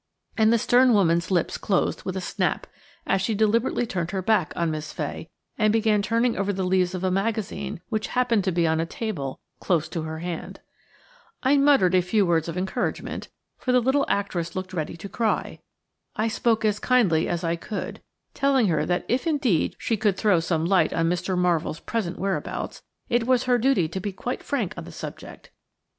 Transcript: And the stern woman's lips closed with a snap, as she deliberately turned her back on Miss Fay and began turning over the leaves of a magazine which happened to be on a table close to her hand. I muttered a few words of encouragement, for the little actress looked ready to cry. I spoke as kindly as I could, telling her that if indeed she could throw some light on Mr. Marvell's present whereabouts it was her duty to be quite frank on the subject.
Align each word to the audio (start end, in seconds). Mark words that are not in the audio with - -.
And 0.35 0.51
the 0.51 0.57
stern 0.57 0.93
woman's 0.93 1.29
lips 1.29 1.59
closed 1.59 2.05
with 2.05 2.17
a 2.17 2.21
snap, 2.21 2.65
as 3.05 3.21
she 3.21 3.35
deliberately 3.35 3.85
turned 3.85 4.09
her 4.09 4.23
back 4.23 4.51
on 4.55 4.71
Miss 4.71 4.91
Fay 4.91 5.29
and 5.59 5.71
began 5.71 6.01
turning 6.01 6.35
over 6.35 6.51
the 6.51 6.63
leaves 6.65 6.95
of 6.95 7.03
a 7.03 7.11
magazine 7.11 7.81
which 7.89 8.07
happened 8.17 8.43
to 8.45 8.51
be 8.51 8.65
on 8.65 8.79
a 8.79 8.87
table 8.87 9.41
close 9.59 9.87
to 9.89 10.01
her 10.01 10.17
hand. 10.17 10.59
I 11.43 11.55
muttered 11.55 11.93
a 11.93 12.01
few 12.01 12.25
words 12.25 12.47
of 12.49 12.57
encouragement, 12.57 13.27
for 13.59 13.71
the 13.71 13.79
little 13.79 14.07
actress 14.09 14.55
looked 14.55 14.73
ready 14.73 14.97
to 14.97 15.07
cry. 15.07 15.59
I 16.15 16.27
spoke 16.29 16.65
as 16.65 16.79
kindly 16.79 17.29
as 17.29 17.43
I 17.43 17.55
could, 17.55 18.01
telling 18.33 18.69
her 18.69 18.87
that 18.87 19.05
if 19.07 19.27
indeed 19.27 19.75
she 19.77 19.97
could 19.97 20.17
throw 20.17 20.39
some 20.39 20.65
light 20.65 20.91
on 20.93 21.11
Mr. 21.11 21.37
Marvell's 21.37 21.79
present 21.79 22.17
whereabouts 22.17 22.81
it 23.07 23.27
was 23.27 23.43
her 23.43 23.59
duty 23.59 23.87
to 23.89 23.99
be 24.01 24.11
quite 24.11 24.41
frank 24.41 24.73
on 24.77 24.85
the 24.85 24.91
subject. 24.91 25.51